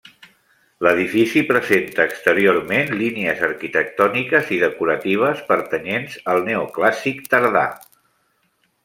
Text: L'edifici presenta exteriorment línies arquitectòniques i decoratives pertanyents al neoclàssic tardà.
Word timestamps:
L'edifici 0.85 1.41
presenta 1.49 2.07
exteriorment 2.11 2.89
línies 3.01 3.43
arquitectòniques 3.49 4.49
i 4.57 4.59
decoratives 4.63 5.45
pertanyents 5.53 6.17
al 6.35 6.43
neoclàssic 6.49 7.23
tardà. 7.35 7.67